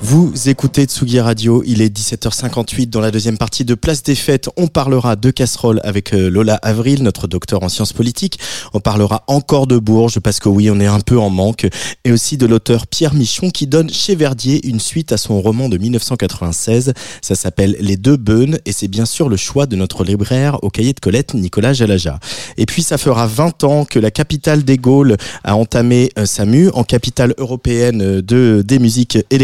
[0.00, 4.48] Vous écoutez Tsugi Radio, il est 17h58 dans la deuxième partie de Place des Fêtes.
[4.56, 8.38] On parlera de casserole avec euh, Lola Avril, notre docteur en sciences politiques.
[8.74, 11.66] On parlera encore de Bourges parce que oui, on est un peu en manque.
[12.04, 15.68] Et aussi de l'auteur Pierre Michon qui donne chez Verdier une suite à son roman
[15.68, 16.92] de 1996.
[17.22, 20.70] Ça s'appelle Les deux Beunes et c'est bien sûr le choix de notre libraire au
[20.70, 22.18] cahier de Colette, Nicolas Jalaja.
[22.56, 26.44] Et puis ça fera 20 ans que la capitale des Gaules a entamé euh, sa
[26.44, 29.43] mue en capitale européenne de, des musiques électroniques.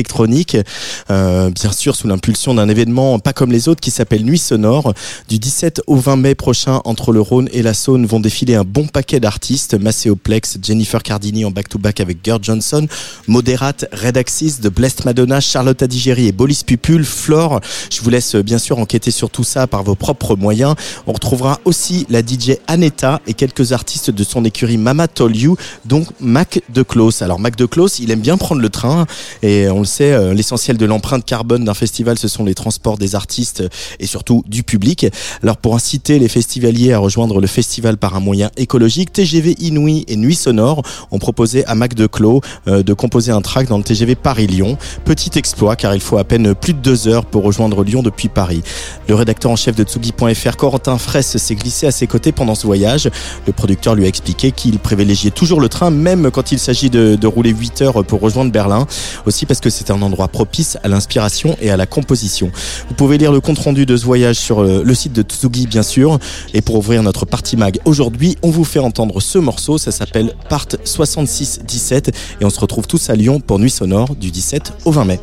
[1.11, 4.95] Euh, bien sûr sous l'impulsion d'un événement pas comme les autres qui s'appelle Nuit Sonore.
[5.29, 8.65] Du 17 au 20 mai prochain, entre le Rhône et la Saône vont défiler un
[8.65, 9.75] bon paquet d'artistes.
[9.75, 12.87] Macéoplex, Jennifer Cardini en back-to-back avec Gerd Johnson,
[13.27, 17.61] Moderate, Red Axis, The Blessed Madonna, Charlotte Adigéry et Bolis Pupul, Flore.
[17.91, 20.75] Je vous laisse euh, bien sûr enquêter sur tout ça par vos propres moyens.
[21.07, 25.57] On retrouvera aussi la DJ Aneta et quelques artistes de son écurie Mama Told You,
[25.85, 27.23] dont Mac de Close.
[27.23, 29.07] Alors Mac de Close, il aime bien prendre le train
[29.43, 32.97] et on le sait, euh, l'essentiel de l'empreinte carbone d'un festival, ce sont les transports
[32.97, 33.63] des artistes
[33.99, 35.07] et surtout du public.
[35.43, 40.05] Alors pour inciter les festivaliers à rejoindre le festival par un moyen écologique, TGV Inouï
[40.09, 43.79] et Nuit Sonore ont proposé à Mac de Clos euh, de composer un track dans
[43.79, 44.79] le TGV Paris-Lyon.
[45.05, 48.29] Petit exploit car il faut à peine plus de deux heures pour rejoindre Lyon depuis
[48.29, 48.63] Paris.
[49.09, 52.67] Le rédacteur en chef de Tsugi.fr, Corentin Fraisse, s'est glissé à ses côtés pendant ce
[52.67, 53.11] voyage.
[53.47, 57.17] Le producteur lui a expliqué qu'il privilégiait toujours le train, même quand il s'agit de,
[57.17, 58.87] de rouler 8 heures pour rejoindre Berlin.
[59.27, 62.51] Aussi parce que c'est un endroit propice à l'inspiration et à la composition.
[62.89, 65.67] Vous pouvez lire le compte rendu de ce voyage sur euh, le site de Tsugi
[65.67, 66.19] bien sûr.
[66.53, 70.35] Et pour ouvrir notre partie mag aujourd'hui, on vous fait entendre ce morceau, ça s'appelle
[70.51, 74.91] Part 66-17 et on se retrouve tous à Lyon pour Nuit Sonore du 17 au
[74.91, 75.21] 20 mai.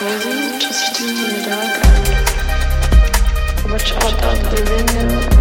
[0.00, 1.82] just you in the dark.
[3.68, 5.37] Watch out of the window.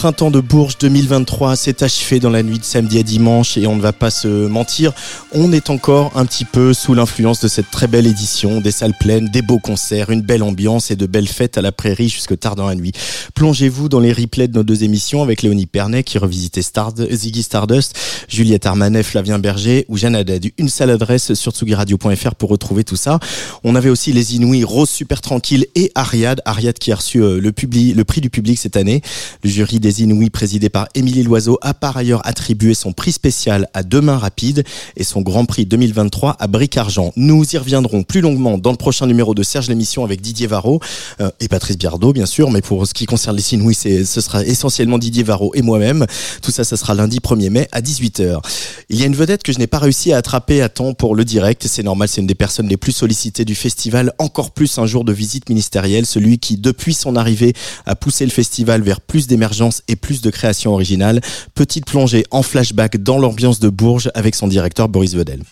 [0.00, 3.76] Printemps de Bourges 2023 s'est achevé dans la nuit de samedi à dimanche et on
[3.76, 4.94] ne va pas se mentir,
[5.32, 8.94] on est encore un petit peu sous l'influence de cette très belle édition, des salles
[8.98, 12.38] pleines, des beaux concerts, une belle ambiance et de belles fêtes à la prairie jusque
[12.38, 12.92] tard dans la nuit.
[13.34, 17.42] Plongez-vous dans les replays de nos deux émissions avec Léonie Pernet qui revisitait Stard, Ziggy
[17.42, 17.94] Stardust,
[18.26, 20.46] Juliette Armanet, Flavien Berger ou Jeanne Haddad.
[20.56, 23.18] Une seule adresse sur tsugiradio.fr pour retrouver tout ça.
[23.64, 26.40] On avait aussi les Inouïs, Rose Super Tranquille et Ariad.
[26.46, 29.02] Ariad qui a reçu euh, le, le prix du public cette année.
[29.44, 33.68] Le jury des Inouïs présidé par Émilie Loiseau a par ailleurs attribué son prix spécial
[33.74, 34.64] à Demain Rapide
[34.96, 37.12] et son Grand Prix 2023 à Bric Argent.
[37.16, 40.80] Nous y reviendrons plus longuement dans le prochain numéro de Serge l'émission avec Didier Varro
[41.20, 44.44] euh, et Patrice Biardot bien sûr, mais pour ce qui concerne les Inouïs, ce sera
[44.44, 46.06] essentiellement Didier Varro et moi-même.
[46.42, 48.40] Tout ça, ça sera lundi 1er mai à 18h.
[48.88, 51.14] Il y a une vedette que je n'ai pas réussi à attraper à temps pour
[51.14, 51.66] le direct.
[51.66, 54.12] C'est normal, c'est une des personnes les plus sollicitées du festival.
[54.18, 57.54] Encore plus un jour de visite ministérielle, celui qui, depuis son arrivée,
[57.86, 61.20] a poussé le festival vers plus d'émergence et plus de création originale.
[61.54, 65.42] Petite plongée en flashback dans l'ambiance de Bourges avec son directeur Boris Vedel.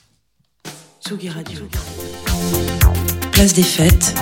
[1.11, 1.61] Radio.
[3.33, 4.15] Place des fêtes.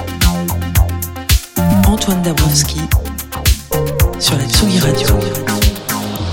[1.87, 2.81] Antoine Dabrowski
[4.21, 5.66] sur la Tsugi Radio.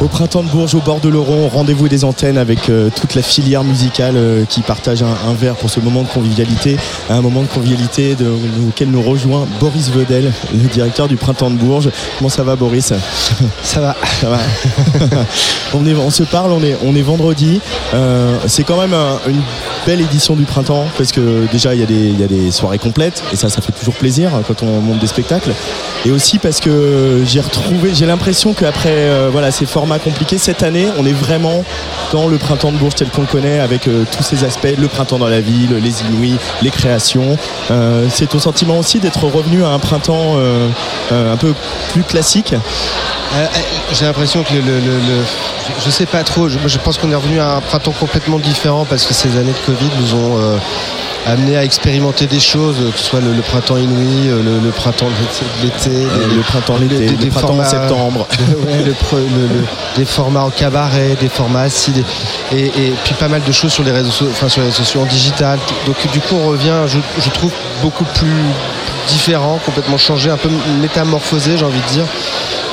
[0.01, 3.21] Au printemps de Bourges, au bord de l'Oron, rendez-vous des antennes avec euh, toute la
[3.21, 6.77] filière musicale euh, qui partage un, un, verre pour ce moment de convivialité.
[7.09, 8.27] Un moment de convivialité de,
[8.67, 11.89] auquel nous rejoint Boris Vedel, le directeur du printemps de Bourges.
[12.17, 12.91] Comment ça va Boris?
[13.63, 13.95] Ça va.
[14.19, 14.39] Ça va.
[15.73, 17.61] on, est, on, se parle, on est, on est vendredi.
[17.93, 19.41] Euh, C'est quand même un, une
[19.85, 22.51] belle édition du printemps parce que déjà il y, a des, il y a des
[22.51, 25.53] soirées complètes et ça, ça fait toujours plaisir quand on monte des spectacles.
[26.05, 29.65] Et aussi parce que j'ai retrouvé, j'ai l'impression qu'après voilà, ces
[29.99, 30.37] compliqué.
[30.37, 31.63] Cette année, on est vraiment
[32.11, 34.87] dans le printemps de Bourges tel qu'on le connaît, avec euh, tous ces aspects, le
[34.87, 37.37] printemps dans la ville, les inouïs, les créations.
[37.71, 40.69] Euh, c'est ton sentiment aussi d'être revenu à un printemps euh,
[41.11, 41.53] un peu
[41.91, 42.53] plus classique
[43.93, 45.23] J'ai l'impression que le, le, le,
[45.85, 46.49] je sais pas trop.
[46.49, 49.53] Je, je pense qu'on est revenu à un printemps complètement différent parce que ces années
[49.53, 50.59] de Covid nous ont
[51.25, 55.07] amené à expérimenter des choses, que ce soit le, le printemps inouï, le, le printemps
[55.07, 55.89] de l'été,
[56.35, 58.93] le printemps l'été, le printemps en septembre, ouais, le,
[59.95, 62.03] des formats en cabaret, des formats assis, des,
[62.51, 65.01] et, et, puis pas mal de choses sur les réseaux, enfin sur les réseaux sociaux
[65.01, 65.59] en digital.
[65.85, 68.27] Donc du coup on revient, je, je trouve beaucoup plus
[69.07, 70.49] différent, complètement changé, un peu
[70.81, 72.05] métamorphosé, j'ai envie de dire.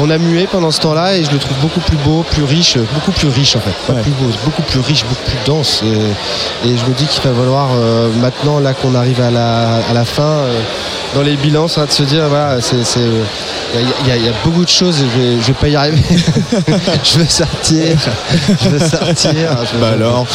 [0.02, 2.78] On a mué pendant ce temps-là et je le trouve beaucoup plus beau, plus riche,
[2.94, 4.02] beaucoup plus riche en fait, pas Ouais.
[4.02, 5.82] plus beau, beaucoup plus riche, beaucoup plus dense.
[5.84, 9.76] Et, et je me dis qu'il va falloir euh, maintenant là qu'on arrive à la,
[9.90, 10.60] à la fin, euh,
[11.14, 13.22] dans les bilans, ça, de se dire voilà, c'est, euh,
[14.02, 15.68] il y, a- il y a beaucoup de choses, et je vais, je vais pas
[15.68, 16.00] y arriver.
[17.04, 17.96] je veux sortir,
[18.62, 19.56] je veux sortir.
[19.64, 20.26] Je veux- Bah alors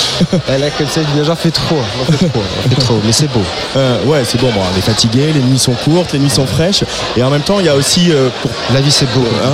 [0.53, 3.31] Et là comme ça, j'en fais trop, j'en fais trop, j'en fais trop, mais c'est
[3.31, 3.41] beau.
[3.77, 6.45] Euh, Ouais, c'est bon, bon, on est fatigué, les nuits sont courtes, les nuits sont
[6.45, 6.83] fraîches.
[7.17, 9.23] Et en même temps, il y a aussi, euh, pour La vie c'est beau.
[9.43, 9.49] Hein.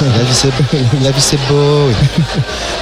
[0.00, 0.48] La vie c'est
[1.02, 1.88] la vie c'est beau.
[1.88, 1.94] oui.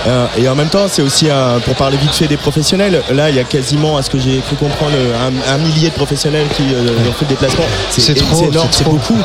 [0.04, 1.28] Euh, et en même temps, c'est aussi
[1.64, 3.02] pour parler vite fait des professionnels.
[3.12, 5.94] Là, il y a quasiment, à ce que j'ai cru comprendre, un, un millier de
[5.94, 7.62] professionnels qui euh, ont fait le déplacement.
[7.88, 8.02] C'est
[8.48, 9.16] énorme, c'est beaucoup.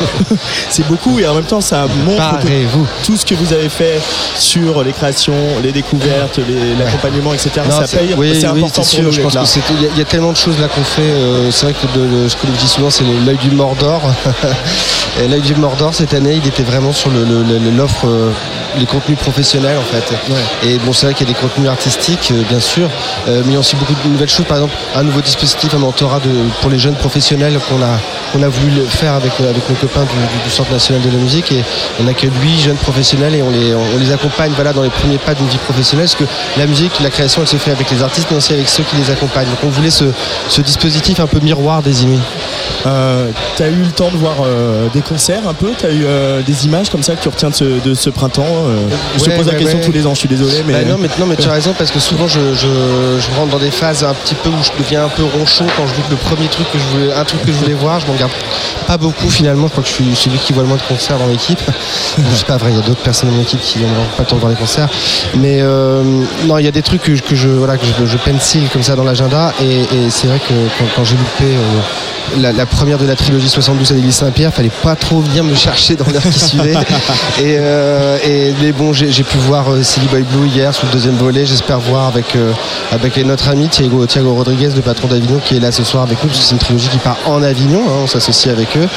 [0.70, 1.18] c'est beaucoup.
[1.20, 2.22] Et en même temps, ça montre
[3.04, 3.77] tout ce que vous avez fait
[4.38, 6.40] sur les créations, les découvertes,
[6.80, 7.50] l'accompagnement, etc.
[7.70, 8.14] Non, ça paye.
[8.18, 9.24] oui, c'est oui, important c'est pour sûr.
[9.26, 11.02] nous Je pense que il y, a- y a tellement de choses là qu'on fait.
[11.02, 14.02] euh, c'est vrai que de, de- ce que je dis souvent, c'est l'œil du Mordor.
[15.30, 18.32] L'œil du Mordor cette année, il était vraiment sur le- le- le- l'offre, euh,
[18.78, 20.04] les contenus professionnels en fait.
[20.68, 22.88] Et bon, c'est vrai qu'il y a des contenus artistiques, euh, bien sûr,
[23.26, 24.46] mais il y a aussi beaucoup de nouvelles choses.
[24.46, 26.30] Par exemple, un nouveau dispositif, un mentorat de,
[26.62, 27.98] pour les jeunes professionnels qu'on a,
[28.32, 31.18] qu'on a voulu faire avec, avec nos copains du, du- du Centre national de la
[31.18, 31.52] musique.
[31.52, 31.64] Et
[32.04, 35.18] on accueille huit jeunes professionnels et on les, on les accompagne voilà, dans les premiers
[35.18, 36.08] pas d'une vie professionnelle.
[36.08, 36.26] Parce que
[36.60, 38.96] la musique, la création, elle se fait avec les artistes, mais aussi avec ceux qui
[38.98, 39.48] les accompagnent.
[39.48, 40.06] Donc on voulait ce,
[40.50, 42.20] ce dispositif un peu miroir des Inuits.
[42.86, 45.72] Euh, T'as eu le temps de voir euh, des concerts un peu?
[45.78, 48.44] T'as eu euh, des images comme ça que tu retiens de ce, de ce printemps?
[48.48, 48.78] Euh,
[49.18, 49.84] Je te Ouais, pose la question ouais.
[49.86, 50.74] tous les ans, je suis désolé, mais.
[50.74, 53.52] Bah non, mais, non, mais tu as raison parce que souvent je, je- je rentre
[53.52, 56.10] dans des phases un petit peu où je deviens un peu ronchon quand je loupe
[56.12, 58.00] le premier truc que je voulais, un truc que je voulais voir.
[58.00, 58.32] Je m'en garde
[58.86, 59.68] pas beaucoup finalement.
[59.68, 61.60] Je crois que je suis celui qui voit le moins de concerts dans l'équipe.
[62.36, 63.88] c'est pas vrai, il y a d'autres personnes dans mon qui n'ont
[64.18, 64.90] pas de voir les concerts.
[65.36, 66.02] Mais euh,
[66.46, 68.18] non, il y a des trucs que, je- que je voilà que je,
[68.72, 72.52] comme ça dans l'agenda et, et c'est vrai que quand, quand j'ai loupé euh, la,
[72.52, 75.96] la première de la trilogie 72 à l'église Saint-Pierre, fallait pas trop venir me chercher
[75.96, 76.74] dans l'heure qui suivait.
[77.40, 81.16] Et, euh, et mais bon, j'ai pu voir Silly Boy Blue hier sur le deuxième
[81.16, 81.46] volet.
[81.46, 82.26] J'espère voir avec,
[82.92, 86.22] avec notre ami Thiago, Thiago Rodriguez, le patron d'Avignon, qui est là ce soir avec
[86.24, 87.82] nous, parce que c'est une trilogie qui part en Avignon.
[87.88, 88.88] hein, on s'associe avec eux.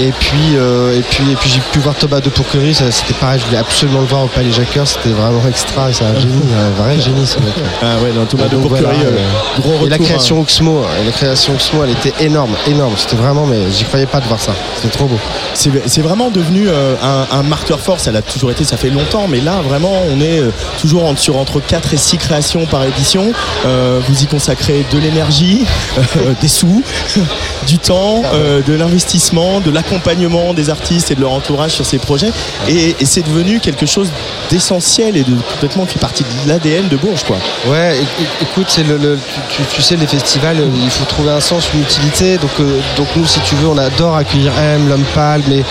[0.00, 0.54] Et puis,
[0.96, 2.74] et puis, et puis j'ai pu voir Thomas de Pourquerie.
[2.74, 4.78] C'était pareil, je voulais absolument le voir au Palais Jacques.
[4.84, 5.92] C'était vraiment extra.
[5.92, 7.54] C'est un génie, un vrai génie ce mec.
[7.82, 9.86] Ah ouais, non, Thomas de voilà, euh, euh, gros retour.
[9.86, 10.42] Et la création hein.
[10.42, 12.94] Oxmo, et la création Oxmo, elle était énorme, énorme.
[12.96, 14.52] C'était vraiment, mais j'y croyais pas de voir ça.
[14.76, 15.18] C'était trop beau.
[15.54, 19.26] C'est vraiment devenu euh, un, un marqueur fort, ça l'a toujours été, ça fait longtemps,
[19.28, 20.50] mais là vraiment on est euh,
[20.80, 23.32] toujours en- sur entre 4 et 6 créations par édition.
[23.64, 25.64] Euh, vous y consacrez de l'énergie,
[25.98, 26.82] euh, des sous,
[27.66, 31.98] du temps, euh, de l'investissement, de l'accompagnement des artistes et de leur entourage sur ces
[31.98, 32.30] projets.
[32.68, 34.10] Et, et c'est devenu quelque chose
[34.50, 37.24] d'essentiel et de complètement qui fait partie de l'ADN de Bourges.
[37.24, 37.36] Quoi.
[37.66, 37.96] Ouais,
[38.40, 39.18] écoute, c'est le, le-
[39.50, 42.38] tu, tu- sais, les festivals, euh, il faut trouver un sens, une utilité.
[42.38, 45.62] Donc, euh, donc nous, si tu veux, on adore accueillir M, l'homme pâle, mais,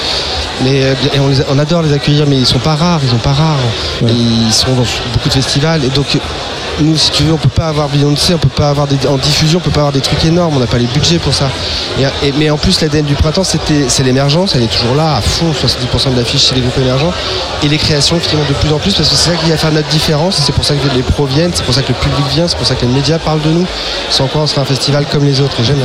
[0.63, 3.09] mais euh, et on, les on adore les accueillir, mais ils sont pas rares, ils
[3.09, 3.57] sont pas rares.
[4.07, 5.83] Et ils sont dans beaucoup de festivals.
[5.83, 6.17] Et donc,
[6.81, 9.17] nous, si tu veux, on peut pas avoir Beyoncé, on peut pas avoir des, en
[9.17, 11.49] diffusion, on peut pas avoir des trucs énormes, on n'a pas les budgets pour ça.
[11.97, 15.15] Et, et- mais en plus, l'ADN du printemps, c'était, c'est l'émergence, elle est toujours là,
[15.15, 17.13] à fond, 70% de l'affiche chez les groupes émergents,
[17.63, 19.71] et les créations finalement de plus en plus, parce que c'est ça qui va faire
[19.71, 22.25] notre différence, c'est pour ça que les pros viennent, c'est pour ça que le public
[22.27, 23.65] vient, c'est pour ça que les médias parlent de nous,
[24.09, 25.81] sans quoi on sera un festival comme les autres, et j'aime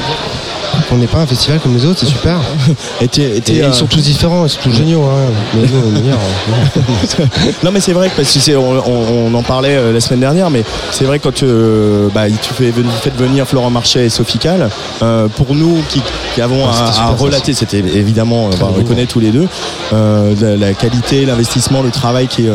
[0.89, 2.37] qu'on n'est pas un festival comme les autres, c'est super.
[3.01, 5.31] Et t'es- Et t'es, euh, ils sont tous différents, ils sont tous géniaux, hein.
[5.55, 7.25] mais nous, hein.
[7.65, 10.01] non mais c'est vrai que parce que c'est, on, on- on en parlait euh, la
[10.01, 12.73] semaine dernière, mais c'est vrai quand euh, bah, tu fais,
[13.03, 14.69] faites venir Florent Marchais et Sophie Calle,
[15.03, 16.03] euh, pour nous qui,
[16.35, 17.07] qui avons Ah, à, ça.
[17.19, 19.47] relater, c'était évidemment, bah, on beau, les connaît tous les deux,
[19.93, 22.51] euh, la, la qualité, l'investissement, le travail qu'ils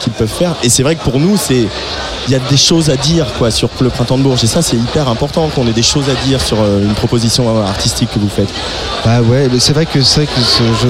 [0.00, 0.54] qu'ils peuvent faire.
[0.62, 1.66] Et c'est vrai que pour nous, c'est
[2.26, 4.60] il y a des choses à dire quoi sur le printemps de Bourges et ça
[4.60, 8.18] c'est hyper important qu'on ait des choses à dire sur une proposition euh, artistique que
[8.18, 8.48] vous faites.
[9.04, 10.40] Bah ouais, c'est vrai que c'est que
[10.82, 10.88] je.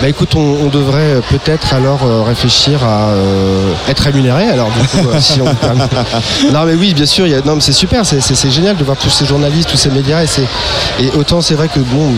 [0.00, 4.48] Bah écoute, on, devrait peut-être alors euh, réfléchir à euh, être rémunéré.
[4.48, 6.52] Alors du coup, si on.
[6.52, 7.26] Non mais oui, bien sûr.
[7.26, 7.44] Y.
[7.44, 11.04] Non mais c'est super, c'est, génial de voir tous ces journalistes, tous ces médias et
[11.04, 12.12] et autant c'est vrai que bon.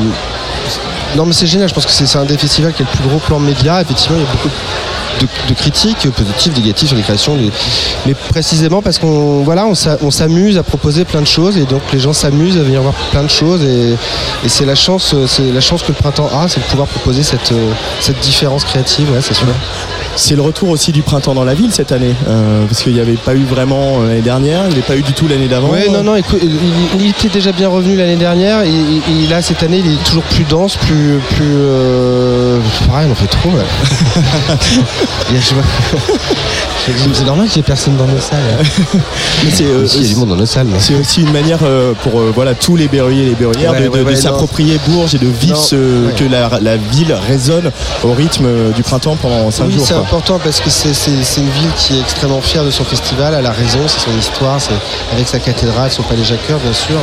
[1.16, 1.68] Non mais c'est génial.
[1.68, 3.80] Je pense que c'est, un des festivals qui a le plus gros plan média.
[3.82, 4.48] Effectivement, il y a beaucoup
[5.20, 7.50] de, de critiques positives, négatives sur les créations, les-
[8.06, 11.64] mais précisément parce qu'on voilà, on, s'a- on s'amuse à proposer plein de choses et
[11.64, 13.92] donc les gens s'amusent à venir voir plein de choses et,
[14.44, 16.88] et c'est la chance, euh, c'est la chance que le printemps a, c'est de pouvoir
[16.88, 19.46] proposer cette, euh, cette différence créative, ouais, c'est sûr.
[20.14, 23.00] C'est le retour aussi du printemps dans la ville cette année, euh, parce qu'il n'y
[23.00, 25.48] avait pas eu vraiment euh, l'année dernière, il n'y a pas eu du tout l'année
[25.48, 25.68] d'avant.
[25.70, 29.26] Ouais, non, non, écoute, il, il était déjà bien revenu l'année dernière et, et- et
[29.28, 31.01] là cette année il est toujours plus dense, plus,
[31.34, 33.50] plus, euh, pareil, on en fait trop.
[33.56, 33.62] là.
[37.14, 38.40] C'est normal qu'il n'y ait personne dans nos salles.
[39.44, 40.66] Mais c'est euh, il y a du monde dans nos salles.
[40.68, 43.70] mais- c'est aussi une manière euh, pour euh, voilà tous les berruyers et les berruyères
[43.72, 46.12] Ouais, de, de- ouais, de ouais, s'approprier Bourges et de vivre ce- ouais.
[46.16, 47.70] que la, la ville résonne
[48.02, 49.84] au rythme du printemps pendant 5 Oui, jours.
[49.86, 53.34] c'est important parce que c'est une ville qui est extrêmement fière de son festival.
[53.38, 54.74] Elle a raison, c'est son histoire, c'est
[55.14, 56.96] avec sa cathédrale, son palais Jacques-Cœur, bien sûr.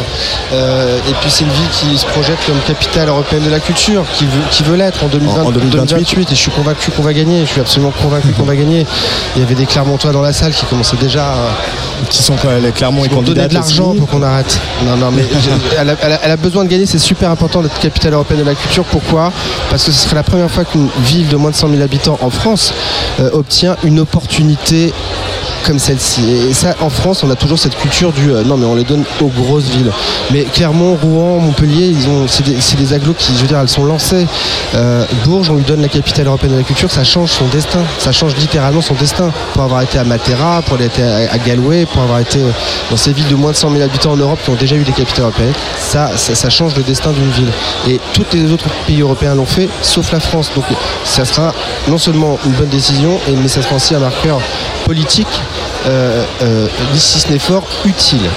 [0.51, 3.88] Euh, et puis c'est une ville qui se projette comme capitale européenne de la culture,
[4.13, 5.71] qui veut, qui veut l'être en, 2020 En- en 2028.
[5.71, 6.31] 2028.
[6.31, 7.41] Et je suis convaincu qu'on va gagner.
[7.45, 8.85] Je suis absolument convaincu qu'on va gagner.
[9.35, 11.35] Il y avait des Clermontois dans la salle qui commençaient déjà à,
[12.09, 14.59] Qui sont même clairement et candidats de l'argent pour qu'on arrête.
[14.85, 15.25] Non, non, mais
[15.79, 16.85] elle a, elle besoin de gagner.
[16.85, 18.83] C'est super important d'être capitale européenne de la culture.
[18.85, 19.31] Pourquoi?
[19.69, 22.17] Parce que ce serait la première fois qu'une ville de moins de 100 000 habitants
[22.21, 22.73] en France
[23.19, 24.93] euh, obtient une opportunité
[25.65, 26.21] comme celle-ci.
[26.49, 28.83] Et ça, en France, on a toujours cette culture du euh, non, mais on les
[28.85, 29.91] donne aux grosses villes.
[30.31, 33.69] Mais Clermont, Rouen, Montpellier, ils ont, c'est des, des agglos qui, je veux dire, elles
[33.69, 34.27] sont lancées.
[34.75, 37.79] Euh, Bourges, on lui donne la capitale européenne de la culture, ça change son destin.
[37.97, 39.31] Ça change littéralement son destin.
[39.53, 42.51] Pour avoir été à Matera, pour avoir été à, Galway, pour avoir été euh,
[42.89, 44.83] dans ces villes de moins de 100 000 habitants en Europe qui ont déjà eu
[44.83, 47.51] des capitales européennes, ça, ça, change le destin d'une ville.
[47.87, 50.51] Et tous les autres pays européens l'ont fait, sauf la France.
[50.55, 50.65] Donc
[51.03, 51.53] ça sera
[51.87, 54.39] non seulement une bonne décision, mais ça sera aussi un marqueur
[54.85, 55.27] politique,
[55.85, 58.27] euh, euh, si ce n'est fort, utile.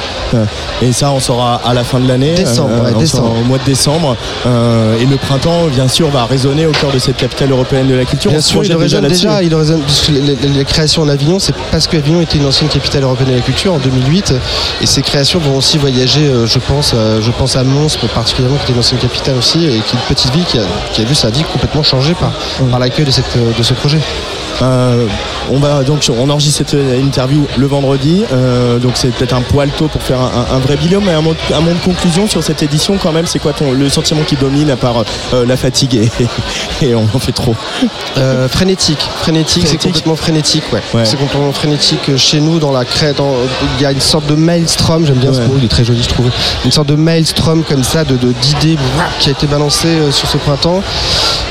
[0.83, 3.35] Et ça, on saura à la fin de l'année, Décembre, ouais, décembre.
[3.41, 4.17] au mois de décembre.
[4.47, 7.95] Euh, et le printemps, bien sûr, va résonner au cœur de cette capitale européenne de
[7.95, 8.31] la culture.
[8.31, 9.27] Bien On sûr, il résonne là-dessus.
[9.27, 12.69] déjà, il résonne, puisque les, les- créations en Avignon, c'est parce qu'Avignon était une ancienne
[12.69, 14.35] capitale européenne de la culture en 2008,
[14.81, 18.57] et ces créations vont aussi voyager, euh, je pense, euh, je pense à Mons particulièrement,
[18.59, 20.63] qui était une ancienne capitale aussi, et qui est une petite ville qui a,
[20.93, 22.33] qui a vu sa vie complètement changer par,
[22.71, 23.99] par l'accueil de, cette, euh, de ce projet.
[24.63, 25.07] Euh,
[25.51, 29.41] on va donc on enregistre cette euh, interview le vendredi, euh, donc c'est peut-être un
[29.43, 31.85] poil tôt pour faire un, un- un vrai bilan, mais un mot, un mot de
[31.85, 33.27] conclusion sur cette édition quand même.
[33.27, 35.03] C'est quoi ton, le sentiment qui domine à part
[35.35, 36.11] euh, la fatigue et,
[36.87, 37.57] et on en fait trop?
[38.49, 40.83] Frénétique, frénétique, c'est complètement frénétique, ouais.
[40.95, 41.05] Ouais.
[41.05, 42.85] C'est complètement frénétique chez nous dans la
[43.17, 43.35] dans-
[43.79, 46.03] Il y a une sorte de maelstrom, j'aime bien ce mot, il est très joli,
[46.03, 46.31] je trouve.
[46.65, 48.79] Une sorte de maelstrom comme ça, de d'idées
[49.19, 50.83] qui a été balancée sur ce printemps.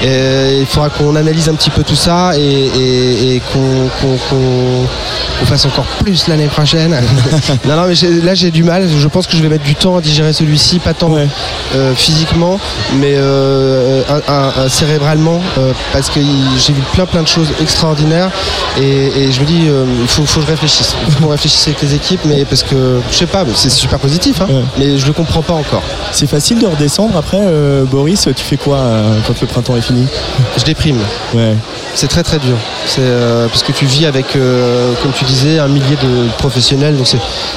[0.04, 3.01] Et il faudra qu'on analyse un petit peu tout ça et, et-
[3.36, 6.92] et qu'on fasse encore plus l'année prochaine.
[7.66, 8.88] non, non, mais là j'ai du mal.
[9.00, 11.28] Je pense que je vais mettre du temps à digérer celui-ci, pas tant Ouais.
[11.76, 12.60] euh, physiquement,
[12.96, 16.20] mais euh, un- un- un cérébralement, euh, parce que
[16.58, 18.30] j'ai vu plein plein de choses extraordinaires
[18.80, 19.64] et, et je me dis
[20.02, 20.96] il faut, faut que je réfléchisse.
[21.08, 24.00] Il faut qu'on réfléchisse avec les équipes, mais parce que je sais pas, c'est super
[24.00, 24.64] positif, hein, Ouais.
[24.78, 25.84] mais je le comprends pas encore.
[26.12, 27.40] C'est facile de redescendre après,
[27.90, 28.28] Boris.
[28.36, 28.80] Tu fais quoi
[29.28, 30.06] quand le printemps est fini?
[30.58, 30.98] Je déprime.
[31.34, 31.56] Ouais.
[31.96, 32.56] C'est très très dur.
[32.86, 36.98] C'est euh, parce que tu vis avec, euh, comme tu disais, un millier de professionnels.
[36.98, 37.08] Donc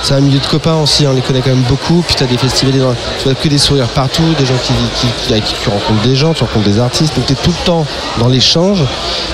[0.02, 1.06] c'est un milieu de copains aussi.
[1.06, 2.02] On les connaît quand même beaucoup.
[2.06, 5.06] Puis tu as des festivals, tu as que des sourires partout, des gens qui, qui,
[5.26, 7.14] qui- avec qui tu rencontres des gens, tu rencontres des artistes.
[7.16, 7.86] Donc tu es tout le temps
[8.18, 8.84] dans l'échange.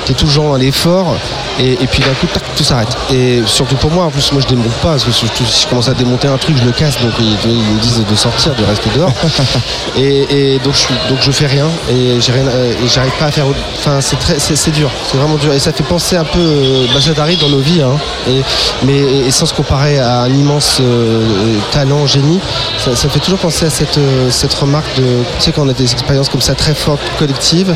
[0.06, 1.14] Tu es toujours dans l'effort.
[1.58, 2.88] Et, et puis d'un coup, tac, tout s'arrête.
[3.12, 4.90] Et surtout pour moi, en plus, moi je démonte pas.
[4.92, 6.98] Parce que si je commence à démonter un truc, je le casse.
[7.00, 9.12] Donc ils, ils me disent de sortir, de rester dehors.
[9.96, 11.66] et, et donc, je, donc je fais rien.
[11.90, 13.46] Et euh, j'arrive pas à faire.
[13.46, 14.90] autre- Enfin, c'est très, c'est c'est dur.
[15.10, 15.52] C'est vraiment dur.
[15.52, 16.38] Et ça fait penser un peu.
[16.38, 17.82] euh, bah, ça t'arrive dans nos vies.
[17.82, 17.96] Hein.
[18.28, 18.42] Et,
[18.84, 21.24] mais et sans se comparer à un immense euh,
[21.72, 22.40] talent, génie,
[22.78, 25.02] ça, ça fait toujours penser à cette, euh, cette remarque de.
[25.38, 27.74] Tu sais, quand on a des expériences comme ça très fortes, collectives.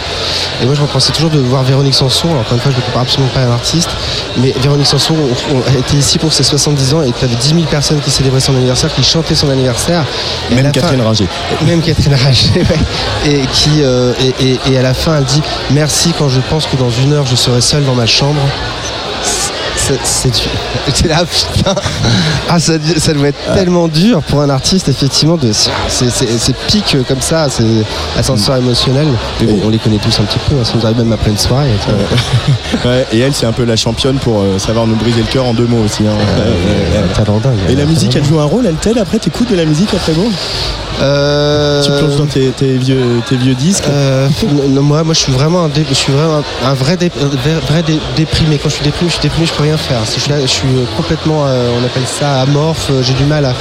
[0.62, 2.28] Et moi, je me pensais toujours de voir Véronique Sanson.
[2.28, 3.90] Alors, encore une fois, je ne compare absolument pas à un artiste.
[4.37, 7.34] Mais Véronique Sanson on, on a été ici pour ses 70 ans et tu avais
[7.37, 10.04] 10 000 personnes qui célébraient son anniversaire, qui chantaient son anniversaire.
[10.50, 11.28] Et Même la fin- Catherine Ringer.
[11.66, 13.30] même Catherine Rager, ouais.
[13.30, 16.66] et qui euh, et, et- et à la fin elle dit merci quand je pense
[16.66, 18.40] que dans une heure je serai seule dans ma chambre.
[19.76, 19.98] C'est-.
[20.94, 21.74] C'est là, putain.
[22.48, 27.20] Ah, ça, ça doit être tellement dur pour un artiste, effectivement, de ces pics comme
[27.20, 27.64] ça, c'est
[28.18, 29.06] ascenseur émotionnel.
[29.40, 31.30] Mais bon, on les connaît tous un petit peu, hein, ça nous arrive même après
[31.30, 31.69] une soirée.
[32.84, 35.47] Ouais, et elle, c'est un peu la championne pour euh, savoir nous briser le cœur
[35.47, 36.02] en deux mots aussi.
[36.06, 36.12] hein.
[36.38, 37.58] Euh, dingue.
[37.71, 39.19] Et la musique, elle joue un rôle, elle t'aide après?
[39.19, 40.28] T'écoutes de la musique après bon?
[41.04, 44.28] Euh, Tu plonges dans tes, tes vieux, tes vieux disques Euh,
[44.71, 47.12] non, moi, moi, je suis vraiment un, dé- je suis vraiment un, un vrai, dé-
[47.21, 48.58] un vrai, vrai dé- déprimé.
[48.58, 50.00] Quand je suis déprimé, je suis déprimé, je peux rien faire.
[50.04, 52.90] Je, suis là, je suis complètement, euh, on appelle ça amorphe.
[53.02, 53.52] J'ai du mal à.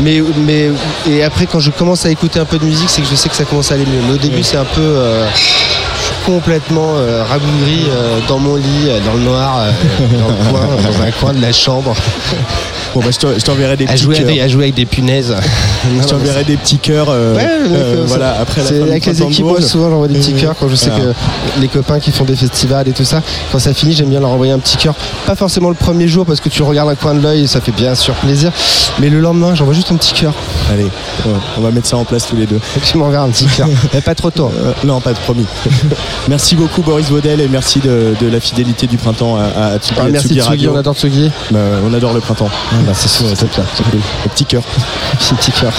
[0.00, 0.70] Mais, mais
[1.08, 3.28] et après, quand je commence à écouter un peu de musique, c'est que je sais
[3.28, 4.00] que ça commence à aller mieux.
[4.08, 4.96] Mais au début, c'est un peu.
[5.34, 5.54] je suis
[6.26, 9.60] complètement euh, rabougri euh, dans mon lit, euh, dans le noir,
[10.00, 11.94] dans, le coin, dans un coin de la chambre,
[12.94, 14.24] Bon, bah, je t'en- je t'enverrai des à petits jouer, cœurs.
[14.28, 15.34] avec, à jouer avec des punaises.
[16.02, 17.06] Je t'enverrai des petits cœurs.
[17.08, 20.40] euh, Ouais, euh, voilà, après la avec les équipes, moi, souvent j'envoie des petits Euh,
[20.40, 23.22] cœurs quand je sais que les copains qui font des festivals et tout ça,
[23.52, 24.94] quand ça finit, j'aime bien leur envoyer un petit cœur.
[25.26, 27.60] Pas forcément le premier jour parce que tu regardes un coin de l'œil et ça
[27.60, 28.52] fait bien sûr plaisir,
[29.00, 30.34] mais le lendemain, j'envoie juste un petit cœur.
[30.70, 30.86] Allez,
[31.56, 32.60] on va mettre ça en place tous les deux.
[32.84, 33.68] Tu m'enverras un petit cœur.
[33.94, 34.50] Mais pas trop tôt.
[34.56, 35.46] Euh, non, pas de promis.
[36.28, 39.94] merci beaucoup Boris Vaudel et merci de, de la fidélité du printemps à, à Tsugi,
[40.00, 41.30] Ah, à merci Tsugi on adore Tsugi.
[41.50, 42.48] Bah, on adore le printemps.
[42.82, 43.26] Bah, c'est sûr.
[43.34, 43.64] C'est cool.
[44.24, 44.62] Le petit cœur.
[45.18, 45.72] Petit petit cœur.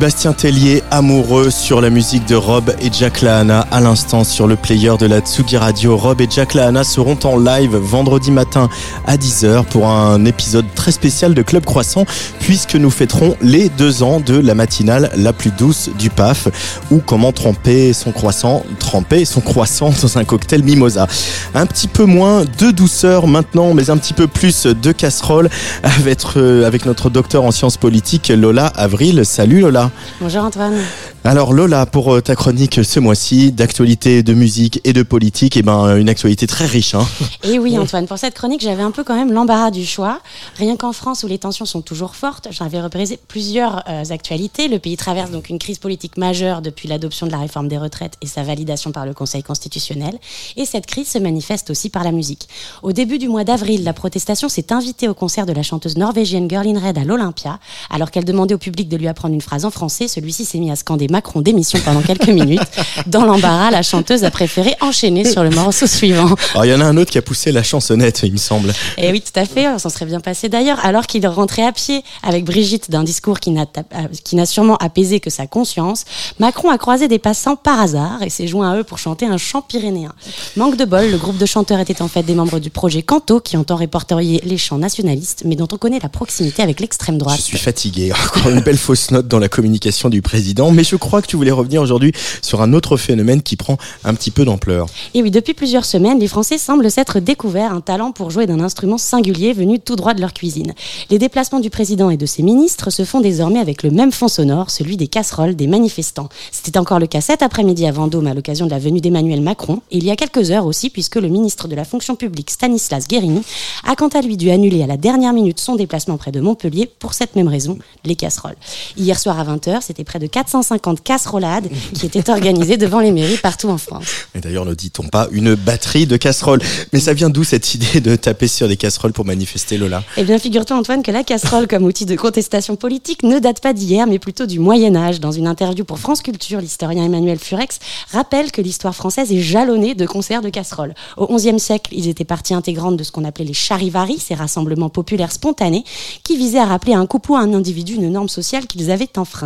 [0.00, 4.56] Sébastien Tellier, amoureux sur la musique de Rob et Jack Lahana à l'instant sur le
[4.56, 5.94] player de la Tsugi Radio.
[5.94, 8.70] Rob et Jack Lahana seront en live vendredi matin
[9.06, 12.06] à 10h pour un épisode très spécial de Club Croissant
[12.38, 16.48] puisque nous fêterons les deux ans de la matinale la plus douce du PAF
[16.90, 21.08] ou comment tremper son croissant, tremper son croissant dans un cocktail mimosa.
[21.54, 25.50] Un petit peu moins de douceur maintenant mais un petit peu plus de casserole
[25.82, 29.26] avec, euh, avec notre docteur en sciences politiques Lola Avril.
[29.26, 29.89] Salut Lola.
[30.20, 30.74] Bonjour Antoine.
[31.22, 35.60] Alors Lola, pour euh, ta chronique ce mois-ci, d'actualité, de musique et de politique, et
[35.60, 36.94] eh ben une actualité très riche.
[36.94, 37.06] Hein.
[37.42, 40.20] Et oui Antoine, pour cette chronique, j'avais un peu quand même l'embarras du choix.
[40.56, 44.68] Rien qu'en France où les tensions sont toujours fortes, j'avais représenté plusieurs euh, actualités.
[44.68, 48.14] Le pays traverse donc une crise politique majeure depuis l'adoption de la réforme des retraites
[48.22, 50.18] et sa validation par le Conseil constitutionnel.
[50.56, 52.48] Et cette crise se manifeste aussi par la musique.
[52.82, 56.48] Au début du mois d'avril, la protestation s'est invitée au concert de la chanteuse norvégienne
[56.48, 57.58] Girl in Red à l'Olympia,
[57.90, 59.79] alors qu'elle demandait au public de lui apprendre une phrase en français.
[59.88, 62.60] Celui-ci s'est mis à scander Macron d'émission pendant quelques minutes.
[63.06, 66.34] Dans l'embarras, la chanteuse a préféré enchaîner sur le morceau suivant.
[66.62, 68.70] Il y en a un autre qui a poussé la chansonnette, il me semble.
[68.98, 71.66] Et eh oui, tout à fait, on s'en serait bien passé d'ailleurs, alors qu'il rentrait
[71.66, 75.46] à pied avec Brigitte d'un discours qui n'a, euh, qui n'a sûrement apaisé que sa
[75.46, 76.04] conscience,
[76.38, 79.38] Macron a croisé des passants par hasard et s'est joint à eux pour chanter un
[79.38, 80.12] chant pyrénéen.
[80.56, 83.40] Manque de bol, le groupe de chanteurs était en fait des membres du projet Canto
[83.40, 87.38] qui entend répertorier les chants nationalistes, mais dont on connaît la proximité avec l'extrême droite.
[87.38, 90.96] Je suis fatigué, encore une belle fausse note dans la communication du président, mais je
[90.96, 92.10] crois que tu voulais revenir aujourd'hui
[92.42, 94.86] sur un autre phénomène qui prend un petit peu d'ampleur.
[95.14, 98.58] Et oui, depuis plusieurs semaines, les Français semblent s'être découvert un talent pour jouer d'un
[98.58, 100.74] instrument singulier venu tout droit de leur cuisine.
[101.08, 104.26] Les déplacements du président et de ses ministres se font désormais avec le même fond
[104.26, 106.28] sonore, celui des casseroles des manifestants.
[106.50, 109.82] C'était encore le cas cet après-midi à Vendôme à l'occasion de la venue d'Emmanuel Macron,
[109.92, 113.06] et il y a quelques heures aussi, puisque le ministre de la fonction publique Stanislas
[113.06, 113.42] Guérini
[113.84, 116.90] a quant à lui dû annuler à la dernière minute son déplacement près de Montpellier
[116.98, 118.56] pour cette même raison, les casseroles.
[118.96, 123.36] Hier soir à 20h, c'était près de 450 casserolades qui étaient organisées devant les mairies
[123.36, 124.06] partout en France.
[124.34, 126.60] Et d'ailleurs, ne dit-on pas une batterie de casseroles?
[126.92, 130.02] Mais ça vient d'où cette idée de taper sur des casseroles pour manifester, Lola?
[130.16, 133.72] Eh bien, figure-toi, Antoine, que la casserole comme outil de contestation politique ne date pas
[133.72, 135.20] d'hier, mais plutôt du Moyen-Âge.
[135.20, 137.78] Dans une interview pour France Culture, l'historien Emmanuel Furex
[138.12, 140.94] rappelle que l'histoire française est jalonnée de concerts de casseroles.
[141.16, 144.90] Au XIe siècle, ils étaient partie intégrante de ce qu'on appelait les charivaris, ces rassemblements
[144.90, 145.84] populaires spontanés
[146.24, 148.90] qui visaient à rappeler à un couple ou à un individu une norme sociale qu'ils
[148.90, 149.39] avaient enfreinte.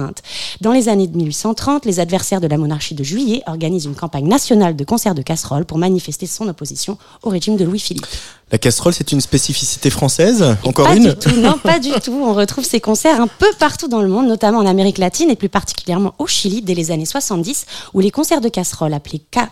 [0.60, 4.26] Dans les années de 1830, les adversaires de la monarchie de Juillet organisent une campagne
[4.26, 8.06] nationale de concerts de casseroles pour manifester son opposition au régime de Louis-Philippe.
[8.54, 12.12] La casserole, c'est une spécificité française Encore pas une du tout, Non, pas du tout.
[12.12, 15.34] On retrouve ces concerts un peu partout dans le monde, notamment en Amérique latine et
[15.34, 19.50] plus particulièrement au Chili dès les années 70, où les concerts de casserole appelés ca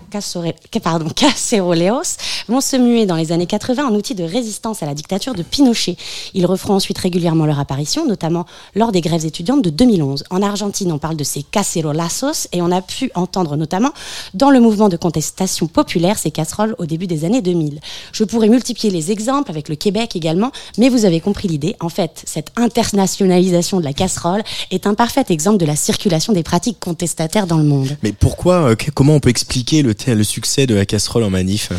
[0.81, 1.07] pardon,
[2.49, 5.43] vont se muer dans les années 80 en outil de résistance à la dictature de
[5.43, 5.97] Pinochet.
[6.35, 10.23] Ils referont ensuite régulièrement leur apparition, notamment lors des grèves étudiantes de 2011.
[10.31, 13.91] En Argentine, on parle de ces cacerolazos et on a pu entendre notamment
[14.35, 17.81] dans le mouvement de contestation populaire ces casseroles au début des années 2000.
[18.13, 21.75] Je pourrais multiplier les exemples avec le Québec également, mais vous avez compris l'idée.
[21.81, 26.43] En fait, cette internationalisation de la casserole est un parfait exemple de la circulation des
[26.43, 27.97] pratiques contestataires dans le monde.
[28.03, 31.71] Mais pourquoi, euh, comment on peut expliquer le, le succès de la casserole en manif?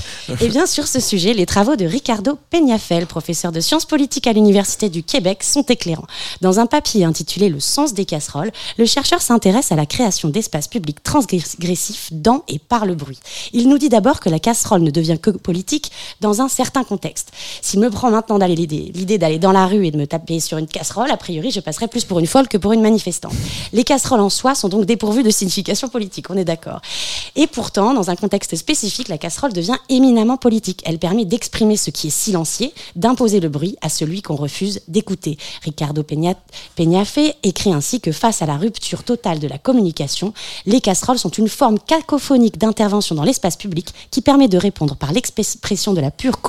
[0.41, 4.33] Eh bien, sur ce sujet, les travaux de Ricardo Peñafel, professeur de sciences politiques à
[4.33, 6.07] l'Université du Québec, sont éclairants.
[6.41, 10.67] Dans un papier intitulé Le sens des casseroles, le chercheur s'intéresse à la création d'espaces
[10.67, 13.19] publics transgressifs dans et par le bruit.
[13.51, 17.02] Il nous dit d'abord que la casserole ne devient que politique dans un certain contexte.
[17.61, 20.67] S'il me prend maintenant l'idée d'aller dans la rue et de me taper sur une
[20.67, 23.33] casserole, a priori, je passerai plus pour une folle que pour une manifestante.
[23.71, 26.81] Les casseroles en soi sont donc dépourvues de signification politique, on est d'accord.
[27.35, 30.81] Et pourtant, dans un contexte spécifique, la casserole devient éminemment politique.
[30.85, 35.37] Elle permet d'exprimer ce qui est silencié, d'imposer le bruit à celui qu'on refuse d'écouter.
[35.63, 40.33] Ricardo Peñafé écrit ainsi que face à la rupture totale de la communication,
[40.65, 45.11] les casseroles sont une forme cacophonique d'intervention dans l'espace public qui permet de répondre par
[45.11, 46.41] l'expression de la pure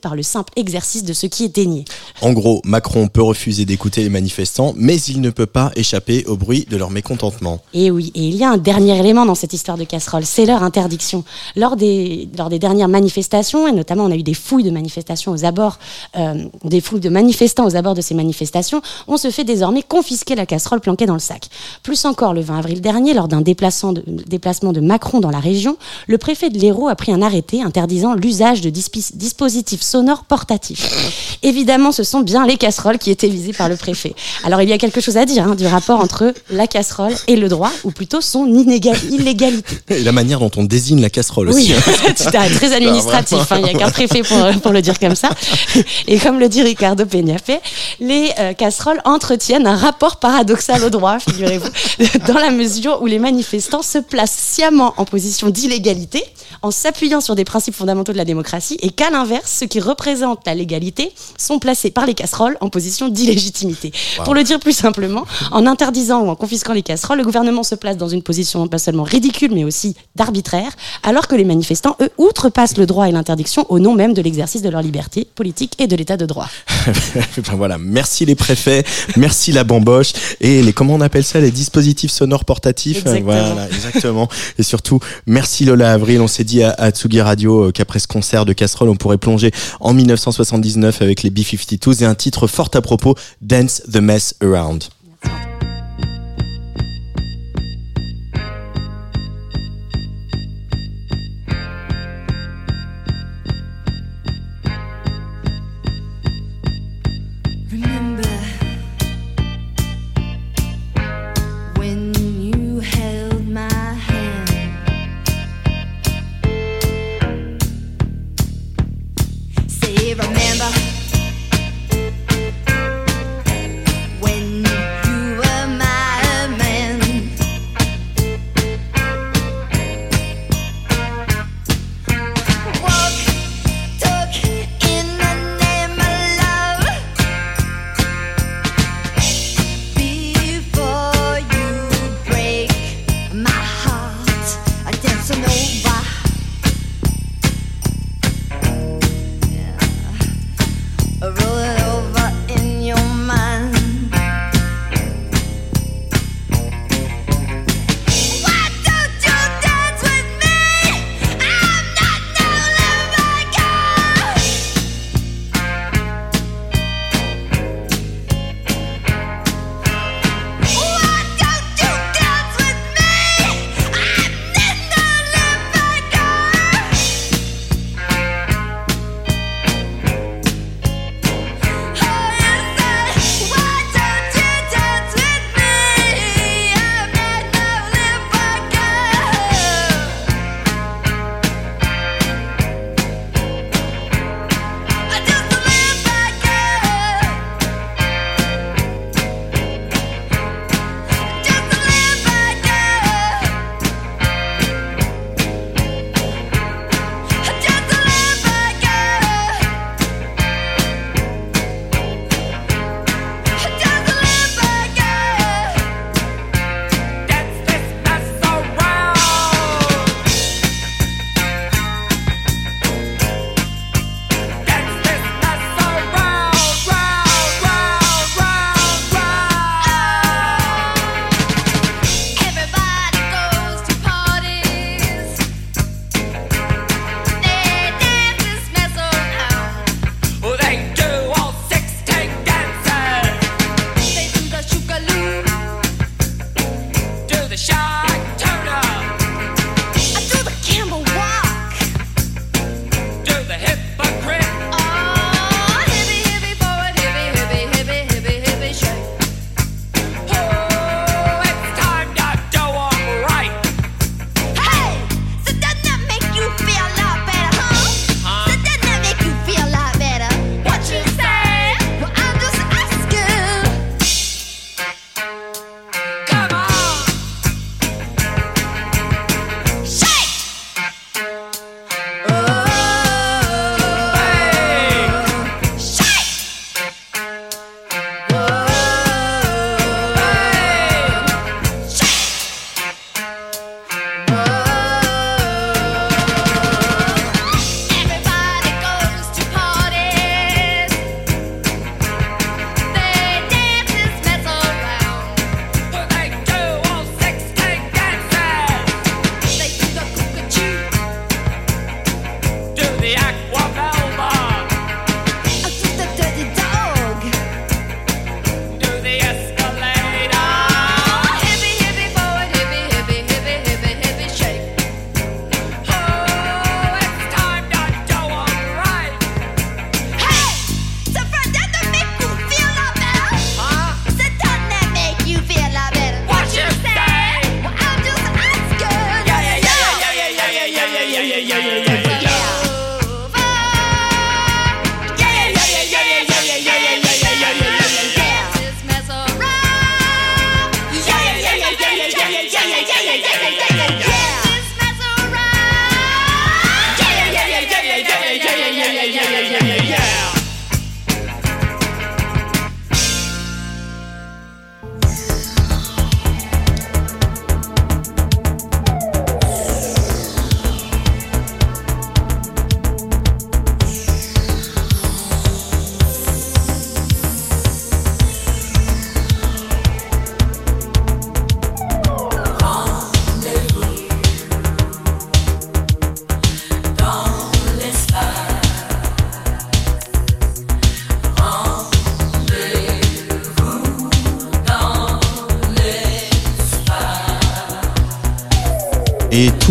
[0.00, 1.84] par le simple exercice de ce qui est dénié.
[2.22, 6.36] En gros, Macron peut refuser d'écouter les manifestants, mais il ne peut pas échapper au
[6.36, 7.60] bruit de leur mécontentement.
[7.74, 10.46] Et oui, et il y a un dernier élément dans cette histoire de casserole, c'est
[10.46, 11.24] leur interdiction.
[11.56, 15.32] Lors des, lors des dernières manifestations, et notamment on a eu des fouilles de manifestations
[15.32, 15.78] aux abords,
[16.16, 20.34] euh, des fouilles de manifestants aux abords de ces manifestations, on se fait désormais confisquer
[20.34, 21.48] la casserole planquée dans le sac.
[21.82, 25.40] Plus encore, le 20 avril dernier, lors d'un déplacement de, déplacement de Macron dans la
[25.40, 30.24] région, le préfet de l'Hérault a pris un arrêté interdisant l'usage de dispositifs dispositifs sonores
[30.24, 30.86] portatifs.
[31.42, 34.14] Évidemment, ce sont bien les casseroles qui étaient visées par le préfet.
[34.44, 37.36] Alors, il y a quelque chose à dire hein, du rapport entre la casserole et
[37.36, 39.64] le droit, ou plutôt son illégalité.
[39.88, 41.72] Et la manière dont on désigne la casserole aussi.
[41.84, 43.38] Oui, c'est très administratif.
[43.50, 45.30] Hein, il n'y a qu'un préfet pour, pour, le dire comme ça.
[46.06, 47.58] Et comme le dit Ricardo Peñafé,
[48.00, 51.68] les euh, casseroles entretiennent un rapport paradoxal au droit, figurez-vous,
[52.26, 56.22] dans la mesure où les manifestants se placent sciemment en position d'illégalité
[56.62, 60.46] en s'appuyant sur des principes fondamentaux de la démocratie et qu'à l'inverse, ceux qui représentent
[60.46, 63.92] la légalité sont placés par les casseroles en position d'illégitimité.
[64.24, 67.74] Pour le dire plus simplement, en interdisant ou en confisquant les casseroles, le gouvernement se
[67.74, 72.10] place dans une position pas seulement ridicule mais aussi d'arbitraire, alors que les manifestants, eux,
[72.18, 75.86] outrepassent le droit et l'interdiction au nom même de l'exercice de leur liberté politique et
[75.86, 76.48] de l'état de droit.
[77.14, 78.84] ben voilà, merci les préfets,
[79.16, 82.98] merci la bamboche et les comment on appelle ça les dispositifs sonores portatifs.
[82.98, 83.24] Exactement.
[83.24, 84.28] Voilà, exactement.
[84.58, 86.20] Et surtout, merci Lola Avril.
[86.20, 89.50] On s'est dit à, Tsugi Radio euh, qu'après ce concert de casserole, on pourrait plonger
[89.80, 94.84] en 1979 avec les B-52s et un titre fort à propos, Dance the Mess Around.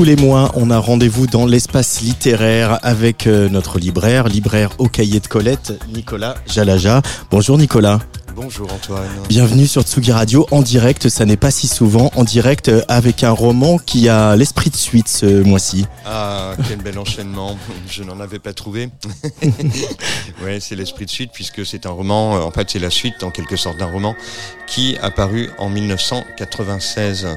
[0.03, 4.89] Tous les mois, on a rendez-vous dans l'espace littéraire avec euh, notre libraire, libraire au
[4.89, 7.01] cahier de Colette, Nicolas Jalaja.
[7.31, 7.99] Bonjour Nicolas.
[8.35, 9.09] Bonjour Antoine.
[9.29, 13.23] Bienvenue sur Tsugi Radio en direct, ça n'est pas si souvent, en direct euh, avec
[13.23, 15.85] un roman qui a l'esprit de suite ce mois-ci.
[16.05, 17.57] Ah, quel bel enchaînement.
[17.87, 18.89] Je n'en avais pas trouvé.
[20.43, 23.21] ouais, c'est l'esprit de suite puisque c'est un roman, euh, en fait c'est la suite
[23.21, 24.15] en quelque sorte d'un roman
[24.65, 27.27] qui a paru en 1996.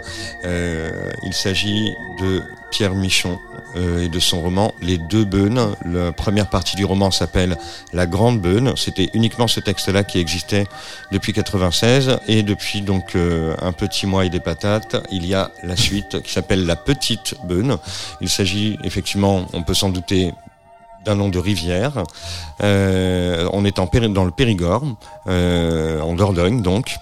[0.45, 3.39] Euh, il s'agit de Pierre Michon
[3.77, 5.75] euh, et de son roman Les deux beunes.
[5.85, 7.57] La première partie du roman s'appelle
[7.93, 8.77] La grande beune.
[8.77, 10.67] C'était uniquement ce texte-là qui existait
[11.13, 15.51] depuis 96 et depuis donc euh, un petit mois et des patates, il y a
[15.63, 17.79] la suite qui s'appelle La petite beune.
[18.21, 20.33] Il s'agit effectivement, on peut s'en douter,
[21.07, 22.03] d'un nom de rivière.
[22.63, 24.83] Euh, on est en dans le Périgord,
[25.29, 26.97] euh, en Dordogne donc.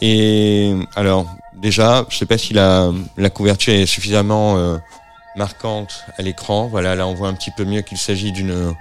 [0.00, 1.26] Et alors,
[1.60, 4.78] déjà, je sais pas si la, la couverture est suffisamment euh,
[5.36, 6.66] marquante à l'écran.
[6.66, 8.74] Voilà, là on voit un petit peu mieux qu'il s'agit d'une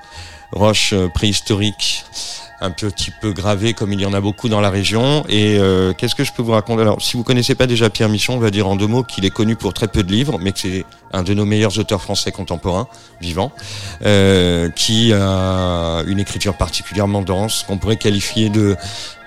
[0.51, 2.05] roche euh, préhistorique
[2.63, 5.25] un petit peu gravée comme il y en a beaucoup dans la région.
[5.27, 6.83] Et euh, qu'est-ce que je peux vous raconter?
[6.83, 9.25] Alors, si vous connaissez pas déjà Pierre Michon, on va dire en deux mots qu'il
[9.25, 12.03] est connu pour très peu de livres, mais que c'est un de nos meilleurs auteurs
[12.03, 12.87] français contemporains,
[13.19, 13.51] vivants,
[14.05, 18.77] euh, qui a une écriture particulièrement dense, qu'on pourrait qualifier de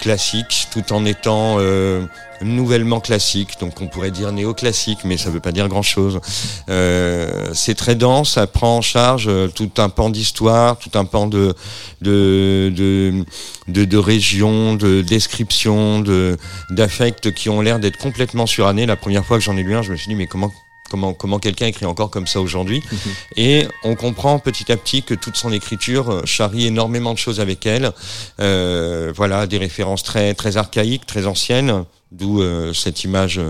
[0.04, 2.04] classique, tout en étant euh,
[2.42, 6.20] nouvellement classique, donc on pourrait dire néoclassique, mais ça veut pas dire grand-chose.
[6.68, 11.06] Euh, c'est très dense, ça prend en charge euh, tout un pan d'histoire, tout un
[11.06, 11.54] pan de
[12.02, 16.36] de de de, régions, de descriptions, de
[16.68, 18.84] d'affects qui ont l'air d'être complètement surannés.
[18.84, 20.52] La première fois que j'en ai lu un, je me suis dit mais comment
[20.94, 22.82] comment comment quelqu'un écrit encore comme ça aujourd'hui
[23.36, 27.40] Et on comprend petit à petit que toute son écriture euh, charrie énormément de choses
[27.40, 27.90] avec elle.
[28.40, 33.40] Euh, voilà, des références très très archaïques, très anciennes, d'où euh, cette image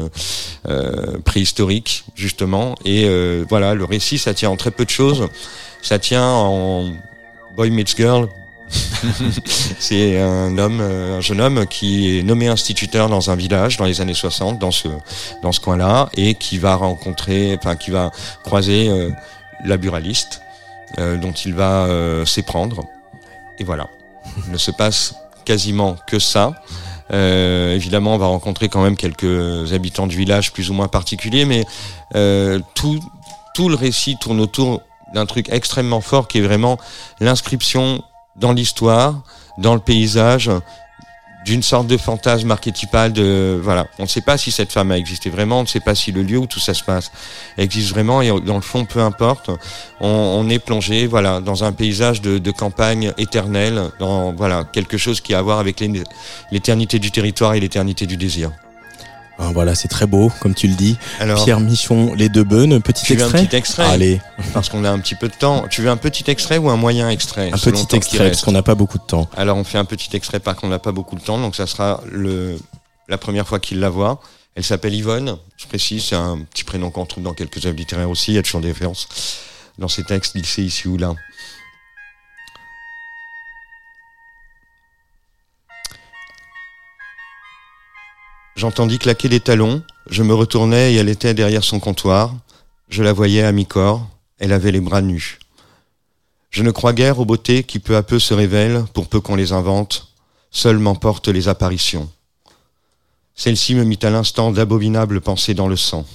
[0.68, 2.74] euh, préhistorique justement.
[2.86, 5.28] Et euh, voilà, le récit, ça tient en très peu de choses.
[5.82, 6.90] Ça tient en
[7.56, 8.28] boy meets girl.
[9.78, 13.84] C'est un homme, euh, un jeune homme qui est nommé instituteur dans un village dans
[13.84, 14.88] les années 60, dans ce
[15.42, 18.10] dans ce coin-là, et qui va rencontrer, enfin qui va
[18.44, 19.10] croiser euh,
[19.64, 20.40] la buraliste,
[20.98, 22.84] euh, dont il va euh, s'éprendre.
[23.58, 23.88] Et voilà,
[24.46, 25.14] il ne se passe
[25.44, 26.54] quasiment que ça.
[27.12, 31.44] Euh, évidemment, on va rencontrer quand même quelques habitants du village plus ou moins particuliers,
[31.44, 31.64] mais
[32.14, 33.00] euh, tout
[33.54, 34.82] tout le récit tourne autour
[35.14, 36.76] d'un truc extrêmement fort qui est vraiment
[37.20, 38.02] l'inscription
[38.36, 39.22] dans l'histoire,
[39.58, 40.50] dans le paysage,
[41.44, 43.86] d'une sorte de fantasme archétypal de voilà.
[43.98, 46.10] On ne sait pas si cette femme a existé vraiment, on ne sait pas si
[46.10, 47.12] le lieu où tout ça se passe
[47.58, 49.50] existe vraiment et dans le fond, peu importe,
[50.00, 55.20] on, est plongé voilà dans un paysage de, de campagne éternelle, dans voilà quelque chose
[55.20, 56.02] qui a à voir avec l'é-
[56.50, 58.50] l'éternité du territoire et l'éternité du désir.
[59.38, 60.96] Ah, voilà, c'est très beau, comme tu le dis.
[61.18, 63.46] Alors, Pierre Michon, Les deux beunes, petit tu veux un extrait.
[63.46, 64.20] petit extrait Allez,
[64.52, 65.66] parce qu'on a un petit peu de temps.
[65.68, 68.62] Tu veux un petit extrait ou un moyen extrait un petit extrait, parce qu'on n'a
[68.62, 69.28] pas beaucoup de temps.
[69.36, 71.66] Alors on fait un petit extrait parce qu'on n'a pas beaucoup de temps, donc ça
[71.66, 72.58] sera le
[73.08, 74.20] la première fois qu'il la voit.
[74.54, 78.08] Elle s'appelle Yvonne, je précise, c'est un petit prénom qu'on trouve dans quelques œuvres littéraires
[78.08, 79.08] aussi, il y a toujours des références
[79.78, 81.12] dans ces textes glissés ici ou là.
[88.56, 92.34] J'entendis claquer des talons, je me retournai et elle était derrière son comptoir.
[92.88, 94.06] Je la voyais à mi-corps,
[94.38, 95.38] elle avait les bras nus.
[96.50, 99.34] Je ne crois guère aux beautés qui peu à peu se révèlent, pour peu qu'on
[99.34, 100.12] les invente,
[100.52, 102.08] seules m'emportent les apparitions.
[103.34, 106.06] Celle-ci me mit à l'instant d'abominables pensées dans le sang.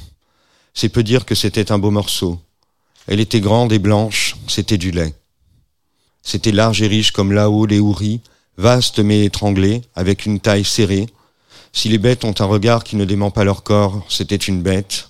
[0.74, 2.40] C'est peu dire que c'était un beau morceau.
[3.08, 5.14] Elle était grande et blanche, c'était du lait.
[6.22, 8.22] C'était large et riche comme là-haut les houris,
[8.56, 11.08] vaste mais étranglé, avec une taille serrée.
[11.74, 15.10] Si les bêtes ont un regard qui ne dément pas leur corps, c'était une bête.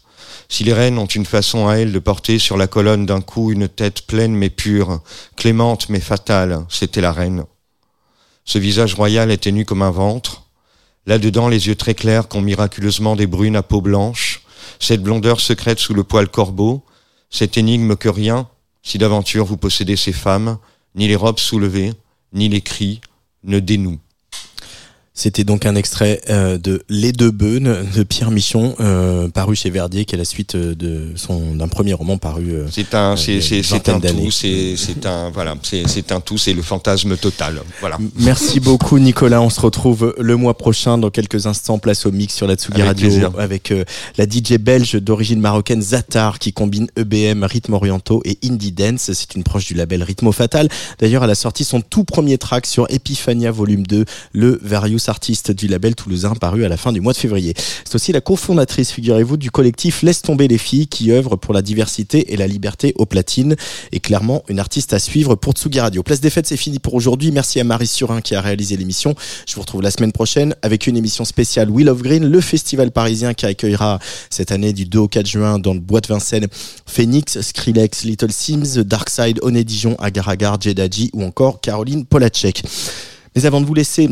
[0.50, 3.52] Si les reines ont une façon à elles de porter sur la colonne d'un coup
[3.52, 5.02] une tête pleine mais pure,
[5.36, 7.46] clémente mais fatale, c'était la reine.
[8.46, 10.48] Ce visage royal était nu comme un ventre.
[11.06, 14.42] Là-dedans, les yeux très clairs qu'ont miraculeusement des brunes à peau blanche,
[14.80, 16.84] cette blondeur secrète sous le poil corbeau,
[17.30, 18.48] cette énigme que rien,
[18.82, 20.58] si d'aventure vous possédez ces femmes,
[20.96, 21.94] ni les robes soulevées,
[22.34, 23.02] ni les cris,
[23.44, 24.00] ne dénouent.
[25.20, 29.70] C'était donc un extrait euh, de Les deux beunes de Pierre Michon, euh, paru chez
[29.70, 32.52] Verdier, qui est la suite euh, de son d'un premier roman paru.
[32.52, 36.38] euh, C'est un, c'est, une c'est, un tout, c'est, c'est un, voilà, c'est, un tout,
[36.38, 37.62] c'est le fantasme total.
[37.82, 37.98] Voilà.
[38.18, 42.34] Merci beaucoup Nicolas, on se retrouve le mois prochain dans quelques instants, place au mix
[42.34, 43.32] sur la Tsugi Radio plaisir.
[43.38, 43.84] avec euh,
[44.18, 49.12] la DJ belge d'origine marocaine Zatar qui combine EBM, rythmes orientaux et indie dance.
[49.12, 50.70] C'est une proche du label Rhythmo Fatal.
[51.00, 55.52] D'ailleurs, elle a sorti son tout premier track sur Epiphania Volume 2, le Various artiste
[55.52, 57.54] du label toulousain paru à la fin du mois de février.
[57.84, 61.62] C'est aussi la cofondatrice, figurez-vous, du collectif Laisse tomber les filles qui œuvre pour la
[61.62, 63.56] diversité et la liberté aux platines
[63.92, 66.04] et clairement une artiste à suivre pour Tsugi Radio.
[66.04, 67.32] Place des fêtes, c'est fini pour aujourd'hui.
[67.32, 69.16] Merci à Marie Surin qui a réalisé l'émission.
[69.48, 72.92] Je vous retrouve la semaine prochaine avec une émission spéciale Wheel of Green, le festival
[72.92, 74.00] parisien qui accueillera
[74.30, 76.48] cette année du 2 au 4 juin dans le bois de Vincennes
[76.86, 82.64] Phoenix, Skrillex, Little Sims, Darkside, Oné Dijon, Agar Jedaji ou encore Caroline Polacek.
[83.36, 84.10] Mais avant de vous laisser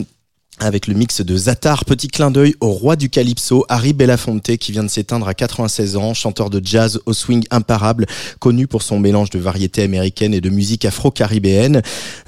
[0.59, 4.71] avec le mix de Zatar, petit clin d'œil au roi du calypso, Harry Belafonte, qui
[4.71, 8.05] vient de s'éteindre à 96 ans, chanteur de jazz au swing imparable,
[8.39, 11.81] connu pour son mélange de variétés américaines et de musique afro-caribéenne.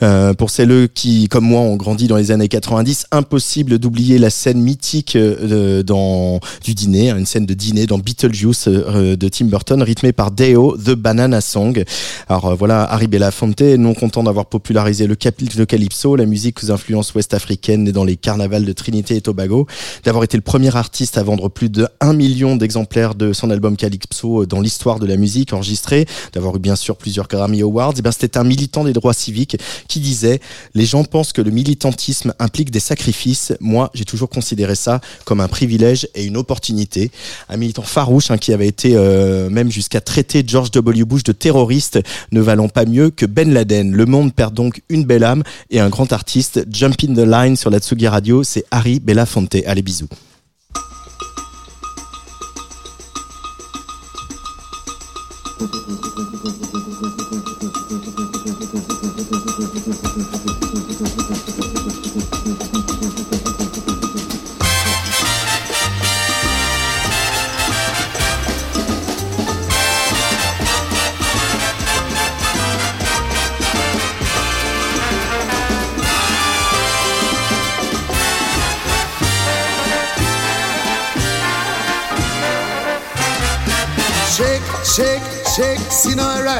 [0.03, 4.30] Euh, pour celles qui, comme moi, ont grandi dans les années 90, impossible d'oublier la
[4.30, 9.27] scène mythique euh, dans du dîner, hein, une scène de dîner dans Beetlejuice euh, de
[9.27, 11.84] Tim Burton, rythmée par Deo, The Banana Song.
[12.27, 15.15] Alors euh, voilà, Harry Belafonte, non content d'avoir popularisé le,
[15.57, 19.67] le calypso, la musique aux influences ouest-africaines dans les carnavals de Trinité et Tobago,
[20.03, 23.78] d'avoir été le premier artiste à vendre plus de 1 million d'exemplaires de son album
[23.78, 28.01] Calypso dans l'histoire de la musique enregistrée, d'avoir eu bien sûr plusieurs Grammy Awards, et
[28.01, 29.57] ben c'était un militant des droits civiques
[29.88, 30.39] qui disait
[30.74, 33.53] les gens pensent que le militantisme implique des sacrifices.
[33.59, 37.11] Moi, j'ai toujours considéré ça comme un privilège et une opportunité.
[37.49, 41.05] Un militant farouche hein, qui avait été euh, même jusqu'à traiter George W.
[41.05, 41.99] Bush de terroriste,
[42.32, 43.91] ne valant pas mieux que Ben Laden.
[43.91, 46.65] Le monde perd donc une belle âme et un grand artiste.
[46.70, 49.55] Jump in the line sur la Tsugi Radio, c'est Harry Belafonte.
[49.66, 50.07] Allez, bisous.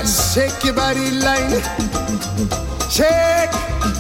[0.06, 1.62] Shake your body line.
[2.90, 3.52] Shake,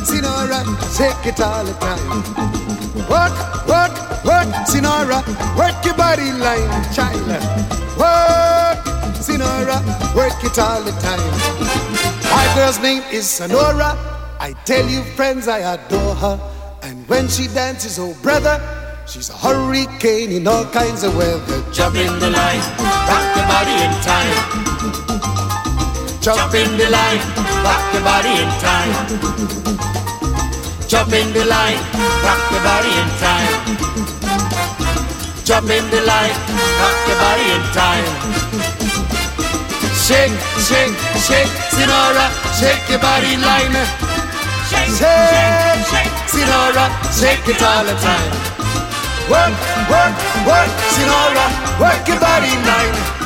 [0.08, 0.64] Sinora,
[0.95, 2.24] shake it all the time.
[3.10, 3.36] Work,
[3.68, 3.93] work,
[4.24, 5.20] work, Sinora,
[5.58, 7.28] work your body line, child.
[7.97, 8.80] Work,
[9.20, 9.84] Sinora,
[10.16, 11.20] work it all the time.
[12.32, 13.97] My girl's name is Sonora.
[14.39, 16.39] I tell you, friends, I adore her.
[16.82, 18.62] And when she dances, oh brother,
[19.06, 21.64] she's a hurricane in all kinds of weather.
[21.74, 22.62] Jump in the line,
[23.10, 25.39] rock your body in time.
[26.30, 27.22] Jump in the line,
[27.66, 28.94] rock your body in time.
[30.88, 31.82] Jump in the line,
[32.22, 33.56] rock your body in time.
[35.44, 36.38] Jump in the line,
[36.78, 38.06] rock your body in time.
[40.06, 40.38] Shake,
[40.70, 43.74] shake, shake, Sinora, shake your body line.
[44.70, 48.32] Shake, Shake, shake, Sinora, shake it all the time.
[49.34, 49.58] Work,
[49.90, 50.14] work,
[50.46, 51.46] work, Sinora,
[51.82, 53.18] work your body line.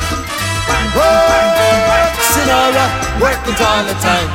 [0.94, 2.86] Work, Sinora,
[3.20, 4.28] work it all the time.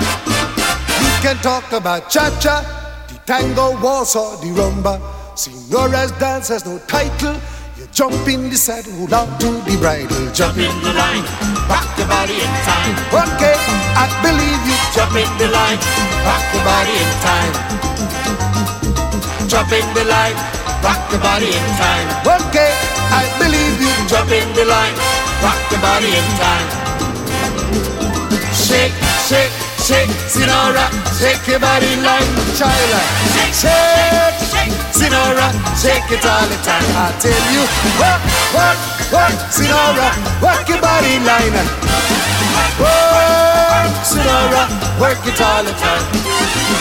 [1.02, 2.64] You can talk about cha-cha,
[3.08, 5.00] the tango, waltz or the rumba.
[5.36, 7.40] Sinora's dance has no title.
[7.78, 10.32] You jump in the saddle down to the bridle.
[10.34, 11.24] Jump Jump in the line,
[11.72, 12.96] rock your body in time.
[13.14, 13.56] Okay,
[13.96, 14.78] I believe you.
[14.92, 15.80] Jump in the line,
[16.28, 17.54] rock your body in time.
[19.48, 20.36] Jump in the line,
[20.84, 22.08] rock your body in time.
[22.28, 22.72] Okay,
[23.16, 23.94] I believe you.
[24.12, 24.96] Jump in the line,
[25.44, 26.68] rock your body in time.
[28.54, 28.94] Shake,
[29.28, 30.86] shake, shake, Sinora,
[31.18, 33.00] shake your body like China.
[33.34, 35.48] Shake, Shake, shake, Sinora,
[35.82, 36.86] shake it all the time.
[36.96, 37.64] I tell you,
[38.00, 38.22] work,
[38.56, 38.80] work,
[39.12, 40.10] work, Sinora,
[40.42, 41.56] work your body line.
[42.80, 44.64] Work, Sinora,
[45.02, 46.06] work it all the time.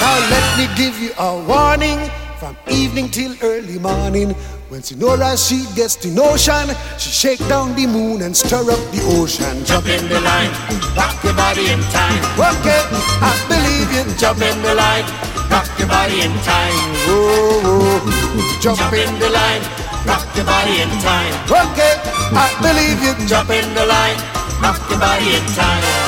[0.00, 1.98] Now let me give you a warning
[2.38, 4.34] from evening till early morning.
[4.68, 9.00] When Sinora she gets the notion, she shake down the moon and stir up the
[9.16, 9.64] ocean.
[9.64, 10.52] Jump in the line,
[10.92, 12.20] rock your body in time.
[12.36, 12.82] Okay,
[13.24, 14.04] I believe you.
[14.20, 15.08] Jump in the line,
[15.48, 16.76] rock your body in time.
[17.08, 19.08] Oh, oh, jump Jump in.
[19.18, 19.64] the line,
[20.04, 21.32] rock your body in time.
[21.48, 21.96] Okay,
[22.36, 23.16] I believe you.
[23.26, 24.20] Jump in the line,
[24.60, 26.07] rock your body in time.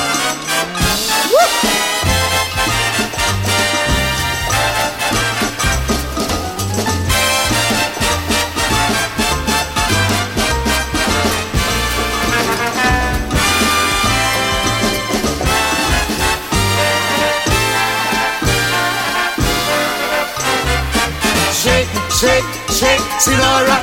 [22.21, 23.77] shake, shake, sinora.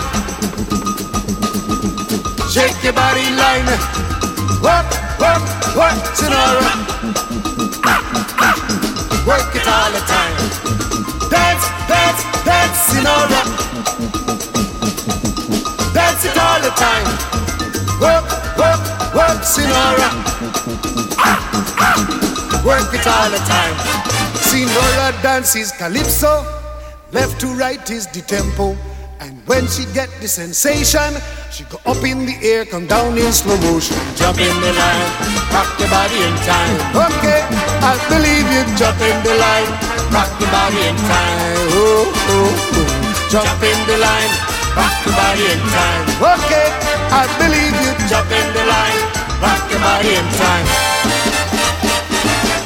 [2.55, 3.67] Shake your body line.
[4.63, 5.43] Work, work,
[5.75, 6.73] work, sinora.
[9.27, 10.37] Work it all the time.
[11.35, 13.43] Dance, dance, dance, sinora.
[15.93, 17.09] Dance it all the time.
[17.99, 18.29] Work,
[18.63, 18.83] work,
[19.19, 20.09] work, sinora.
[22.65, 23.77] Work it all the time.
[24.47, 26.58] Sinora dances calypso.
[27.19, 28.79] Left to right is the tempo.
[29.19, 31.19] And when she get the sensation,
[31.51, 33.99] she go up in the air, come down in slow motion.
[34.15, 35.11] Jump in the line,
[35.51, 36.79] rock your body in time.
[36.95, 37.43] Okay,
[37.83, 38.63] I believe you.
[38.79, 39.67] Jump in the line,
[40.15, 41.59] rock your body in time.
[41.75, 42.87] Oh, oh, oh.
[43.35, 44.33] Jump in the line,
[44.79, 46.05] rock your body in time.
[46.23, 46.71] Okay,
[47.11, 47.93] I believe you.
[48.07, 48.99] Jump in the line,
[49.43, 50.67] rock your body in time.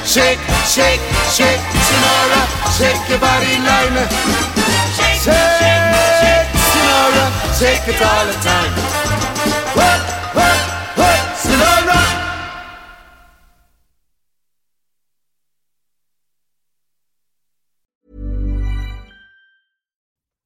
[0.04, 1.00] Shake, shake,
[1.32, 3.96] shake, Sonora, shake your body line.
[5.22, 5.52] Shake,
[6.22, 7.26] shake, Sonora,
[7.58, 8.72] shake it all the time.
[9.78, 10.02] Work,
[10.34, 10.62] work,
[10.98, 12.00] work, Sonora.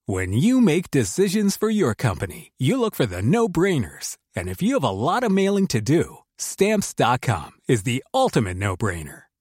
[0.09, 4.17] When you make decisions for your company, you look for the no brainers.
[4.37, 8.77] And if you have a lot of mailing to do, stamps.com is the ultimate no
[8.77, 9.26] brainer.